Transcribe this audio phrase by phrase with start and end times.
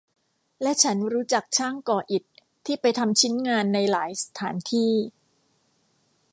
[0.61, 2.23] และฉันรู้จักช่างก่ออิฐ
[2.65, 4.93] ที่ไปทำชิ้นงานในหลายสถานที่